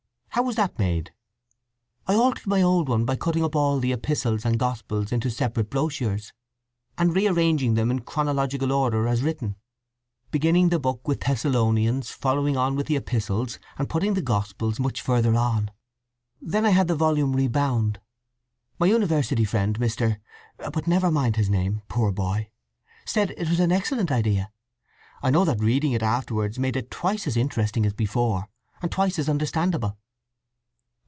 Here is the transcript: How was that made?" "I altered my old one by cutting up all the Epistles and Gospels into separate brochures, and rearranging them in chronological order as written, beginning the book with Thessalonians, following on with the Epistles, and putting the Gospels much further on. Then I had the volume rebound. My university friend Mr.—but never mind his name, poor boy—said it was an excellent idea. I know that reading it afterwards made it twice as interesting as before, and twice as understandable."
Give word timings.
How 0.35 0.43
was 0.43 0.55
that 0.55 0.79
made?" 0.79 1.11
"I 2.07 2.15
altered 2.15 2.47
my 2.47 2.61
old 2.61 2.87
one 2.87 3.03
by 3.03 3.17
cutting 3.17 3.43
up 3.43 3.53
all 3.53 3.79
the 3.79 3.91
Epistles 3.91 4.45
and 4.45 4.57
Gospels 4.57 5.11
into 5.11 5.29
separate 5.29 5.69
brochures, 5.69 6.31
and 6.97 7.13
rearranging 7.13 7.73
them 7.73 7.91
in 7.91 7.99
chronological 7.99 8.71
order 8.71 9.09
as 9.09 9.23
written, 9.23 9.57
beginning 10.31 10.69
the 10.69 10.79
book 10.79 11.05
with 11.05 11.19
Thessalonians, 11.19 12.11
following 12.11 12.55
on 12.55 12.77
with 12.77 12.87
the 12.87 12.95
Epistles, 12.95 13.59
and 13.77 13.89
putting 13.89 14.13
the 14.13 14.21
Gospels 14.21 14.79
much 14.79 15.01
further 15.01 15.35
on. 15.35 15.69
Then 16.41 16.65
I 16.65 16.69
had 16.69 16.87
the 16.87 16.95
volume 16.95 17.35
rebound. 17.35 17.99
My 18.79 18.87
university 18.87 19.43
friend 19.43 19.77
Mr.—but 19.81 20.87
never 20.87 21.11
mind 21.11 21.35
his 21.35 21.49
name, 21.49 21.81
poor 21.89 22.09
boy—said 22.13 23.33
it 23.37 23.49
was 23.49 23.59
an 23.59 23.73
excellent 23.73 24.13
idea. 24.13 24.49
I 25.21 25.29
know 25.29 25.43
that 25.43 25.59
reading 25.59 25.91
it 25.91 26.01
afterwards 26.01 26.57
made 26.57 26.77
it 26.77 26.89
twice 26.89 27.27
as 27.27 27.35
interesting 27.35 27.85
as 27.85 27.93
before, 27.93 28.47
and 28.81 28.89
twice 28.89 29.19
as 29.19 29.27
understandable." 29.27 29.97